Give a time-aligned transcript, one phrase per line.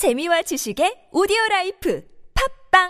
[0.00, 2.00] 재미와 지식의 오디오 라이프
[2.72, 2.88] 팟빵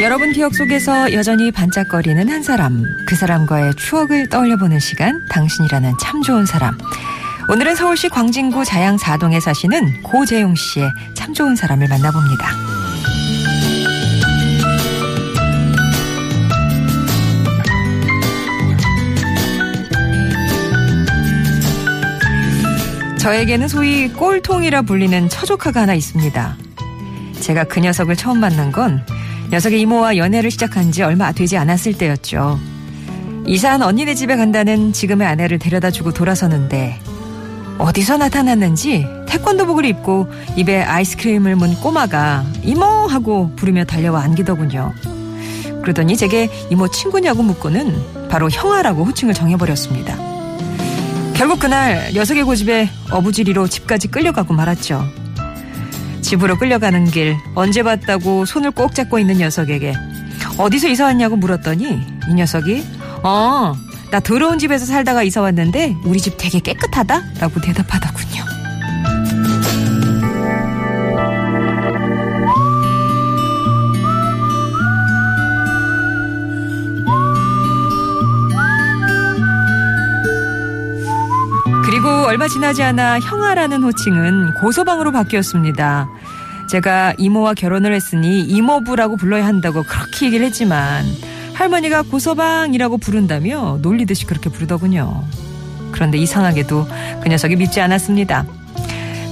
[0.00, 6.46] 여러분 기억 속에서 여전히 반짝거리는 한 사람, 그 사람과의 추억을 떠올려보는 시간, 당신이라는 참 좋은
[6.46, 6.78] 사람.
[7.50, 12.79] 오늘은 서울시 광진구 자양 4동에 사시는 고재용 씨의 참 좋은 사람을 만나봅니다.
[23.20, 26.56] 저에게는 소위 꼴통이라 불리는 처조카가 하나 있습니다.
[27.40, 29.04] 제가 그 녀석을 처음 만난 건
[29.50, 32.58] 녀석의 이모와 연애를 시작한 지 얼마 되지 않았을 때였죠.
[33.46, 36.98] 이사한 언니네 집에 간다는 지금의 아내를 데려다 주고 돌아서는데
[37.76, 44.94] 어디서 나타났는지 태권도복을 입고 입에 아이스크림을 문 꼬마가 이모 하고 부르며 달려와 안기더군요.
[45.82, 50.29] 그러더니 제게 이모 친구냐고 묻고는 바로 형아라고 호칭을 정해버렸습니다.
[51.40, 55.08] 결국 그날 녀석의 고집에 어부지리로 집까지 끌려가고 말았죠.
[56.20, 59.94] 집으로 끌려가는 길 언제 봤다고 손을 꼭 잡고 있는 녀석에게
[60.58, 62.84] 어디서 이사 왔냐고 물었더니 이 녀석이
[63.22, 63.72] 어,
[64.10, 67.22] 나 더러운 집에서 살다가 이사 왔는데 우리 집 되게 깨끗하다?
[67.38, 68.29] 라고 대답하더군요.
[82.30, 86.08] 얼마 지나지 않아 형아라는 호칭은 고소방으로 바뀌었습니다.
[86.70, 91.04] 제가 이모와 결혼을 했으니 이모부라고 불러야 한다고 그렇게 얘기를 했지만
[91.54, 95.24] 할머니가 고서방이라고 부른다며 놀리듯이 그렇게 부르더군요.
[95.90, 96.86] 그런데 이상하게도
[97.20, 98.44] 그 녀석이 믿지 않았습니다.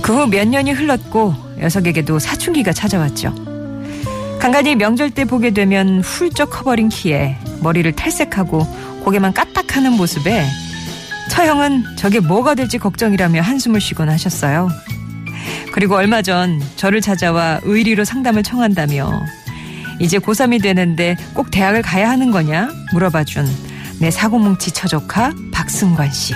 [0.02, 3.32] 그 후 몇 년이 흘렀고 녀석에게도 사춘기가 찾아왔죠.
[4.40, 8.66] 간간히 명절 때 보게 되면 훌쩍 커버린 키에 머리를 탈색하고
[9.04, 10.44] 고개만 까딱하는 모습에
[11.28, 14.68] 처형은 저게 뭐가 될지 걱정이라며 한숨을 쉬곤 하셨어요.
[15.72, 19.10] 그리고 얼마 전 저를 찾아와 의리로 상담을 청한다며
[20.00, 23.46] 이제 고3이 되는데 꼭 대학을 가야 하는 거냐 물어봐준
[24.00, 26.34] 내 사고뭉치 처조카 박승관 씨.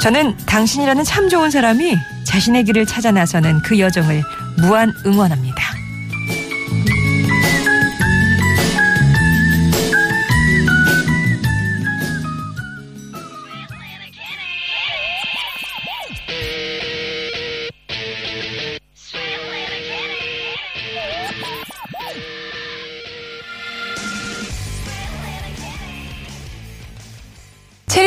[0.00, 4.22] 저는 당신이라는 참 좋은 사람이 자신의 길을 찾아 나서는 그 여정을
[4.58, 5.61] 무한 응원합니다.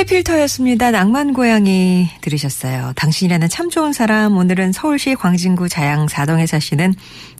[0.05, 0.91] 필터였습니다.
[0.91, 2.93] 낭만 고양이 들으셨어요.
[2.95, 4.37] 당신이라는 참 좋은 사람.
[4.37, 6.93] 오늘은 서울시 광진구 자양 4동에 사시는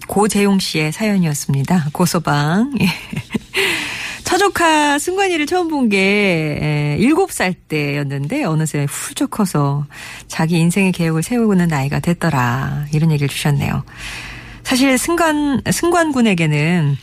[0.07, 1.87] 고재용 씨의 사연이었습니다.
[1.93, 2.73] 고소방.
[2.81, 2.87] 예.
[4.25, 9.85] 처조카 승관이를 처음 본 게 7살 때였는데 어느새 훌쩍 커서
[10.27, 12.87] 자기 인생의 계획을 세우는 나이가 됐더라.
[12.91, 13.83] 이런 얘기를 주셨네요.
[14.63, 16.97] 사실 승관, 승관군에게는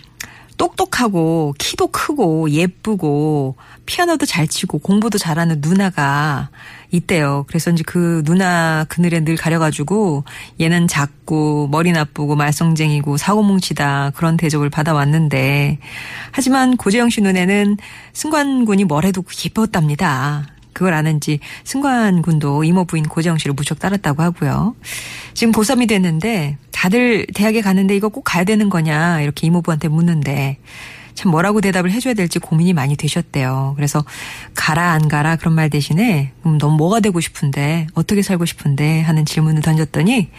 [0.62, 6.50] 똑똑하고 키도 크고 예쁘고 피아노도 잘 치고 공부도 잘하는 누나가
[6.92, 7.44] 있대요.
[7.48, 10.22] 그래서 이제 그 누나 그늘에 늘 가려가지고
[10.60, 15.78] 얘는 작고 머리 나쁘고 말썽쟁이고 사고뭉치다 그런 대접을 받아왔는데
[16.30, 17.76] 하지만 고재영 씨 눈에는
[18.12, 20.46] 승관군이 뭘 해도 예뻤답니다.
[20.72, 24.74] 그걸 아는지 승관 군도 이모 부인 고재영 씨를 무척 따랐다고 하고요.
[25.34, 30.58] 지금 고3이 됐는데 다들 대학에 가는데 이거 꼭 가야 되는 거냐 이렇게 이모부한테 묻는데
[31.14, 33.74] 참 뭐라고 대답을 해줘야 될지 고민이 많이 되셨대요.
[33.76, 34.04] 그래서
[34.54, 39.24] 가라 안 가라 그런 말 대신에 음, 넌 뭐가 되고 싶은데 어떻게 살고 싶은데 하는
[39.24, 40.30] 질문을 던졌더니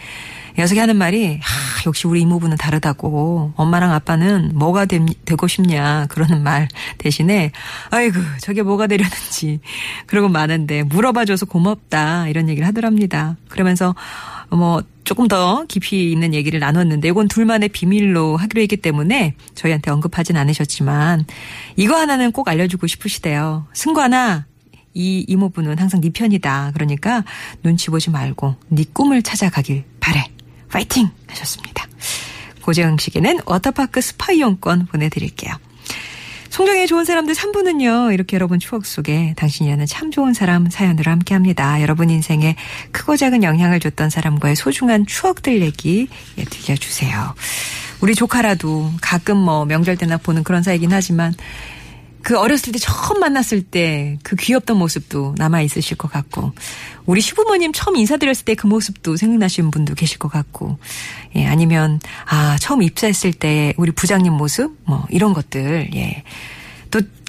[0.58, 1.46] 녀석이 하는 말이 아,
[1.86, 6.68] 역시 우리 이모부는 다르다고 엄마랑 아빠는 뭐가 되, 되고 싶냐 그러는 말
[6.98, 7.52] 대신에
[7.90, 9.60] 아이고 저게 뭐가 되려는지
[10.06, 13.36] 그러고 많은데 물어봐줘서 고맙다 이런 얘기를 하더랍니다.
[13.48, 13.94] 그러면서
[14.50, 20.36] 뭐 조금 더 깊이 있는 얘기를 나눴는데 이건 둘만의 비밀로 하기로 했기 때문에 저희한테 언급하진
[20.36, 21.26] 않으셨지만
[21.76, 23.66] 이거 하나는 꼭 알려주고 싶으시대요.
[23.72, 24.46] 승관아
[24.94, 26.70] 이 이모부는 항상 네 편이다.
[26.74, 27.24] 그러니까
[27.62, 30.33] 눈치 보지 말고 네 꿈을 찾아가길 바래.
[30.74, 31.86] 파이팅 하셨습니다.
[32.62, 35.54] 고재영 씨에게는 워터파크 스파 이용권 보내드릴게요.
[36.50, 41.34] 송정의 좋은 사람들 3부는요, 이렇게 여러분 추억 속에 당신이 아는 참 좋은 사람 사연으로 함께
[41.34, 41.80] 합니다.
[41.80, 42.56] 여러분 인생에
[42.90, 47.36] 크고 작은 영향을 줬던 사람과의 소중한 추억들 얘기 예, 들려주세요.
[48.00, 51.34] 우리 조카라도 가끔 뭐 명절 때나 보는 그런 사이긴 하지만
[52.24, 56.52] 그 어렸을 때 처음 만났을 때 그 귀엽던 모습도 남아 있으실 것 같고
[57.06, 60.78] 우리 시부모님 처음 인사드렸을 때 그 모습도 생각나시는 분도 계실 것 같고
[61.36, 64.72] 예 아니면 아 처음 입사했을 때 우리 부장님 모습?
[64.84, 66.22] 뭐 이런 것들 예.
[66.22, 66.53] 또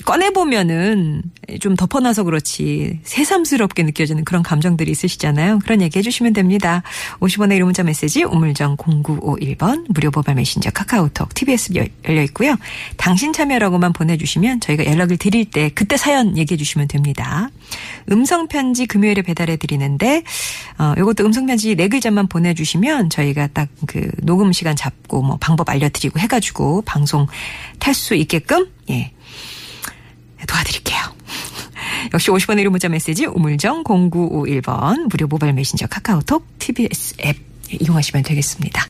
[0.05, 1.23] 꺼내보면은
[1.59, 5.59] 좀 덮어놔서 그렇지 새삼스럽게 느껴지는 그런 감정들이 있으시잖아요.
[5.59, 6.83] 그런 얘기 해주시면 됩니다.
[7.19, 11.73] 50원의 이름 문자 메시지 우물정 0951번 무료 모바일 메신저 카카오톡 TBS
[12.07, 12.55] 열려 있고요.
[12.97, 17.49] 당신 참여라고만 보내주시면 저희가 연락을 드릴 때 그때 사연 얘기해 주시면 됩니다.
[18.11, 20.23] 음성편지 금요일에 배달해 드리는데
[20.77, 26.19] 어, 이것도 음성편지 네 글자만 보내주시면 저희가 딱 그 녹음 시간 잡고 뭐 방법 알려드리고
[26.19, 27.27] 해가지고 방송
[27.79, 29.11] 탈 수 있게끔 예
[30.45, 30.99] 도와드릴게요.
[32.13, 37.37] 역시 50원의 1호 문자 메시지 우물정 0951번 무료 모바일 메신저 카카오톡 TBS 앱
[37.81, 38.81] 이용하시면 되겠습니다.